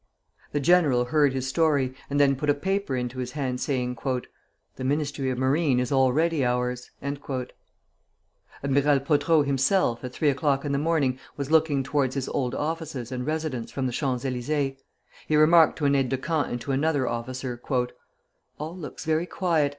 The 0.51 0.59
general 0.59 1.05
heard 1.05 1.31
his 1.31 1.45
story, 1.47 1.93
and 2.09 2.19
then 2.19 2.35
put 2.35 2.49
a 2.49 2.55
paper 2.55 2.95
into 2.95 3.19
his 3.19 3.33
hand, 3.33 3.61
saying, 3.61 3.95
"The 4.03 4.83
Ministry 4.83 5.29
of 5.29 5.37
Marine 5.37 5.79
is 5.79 5.91
already 5.91 6.43
ours." 6.43 6.89
Admiral 7.03 7.49
Pothereau 8.99 9.43
himself, 9.45 10.03
at 10.03 10.11
three 10.11 10.31
o'clock 10.31 10.65
in 10.65 10.71
the 10.71 10.79
morning, 10.79 11.19
was 11.37 11.51
looking 11.51 11.83
towards 11.83 12.15
his 12.15 12.27
old 12.29 12.55
offices 12.55 13.11
and 13.11 13.27
residence 13.27 13.69
from 13.69 13.85
the 13.85 13.93
Champs 13.93 14.23
Élysées. 14.23 14.75
He 15.27 15.35
remarked 15.35 15.77
to 15.77 15.85
an 15.85 15.93
aide 15.93 16.09
de 16.09 16.17
camp 16.17 16.47
and 16.47 16.59
to 16.61 16.71
another 16.71 17.07
officer: 17.07 17.61
"All 18.57 18.75
looks 18.75 19.05
very 19.05 19.27
quiet. 19.27 19.69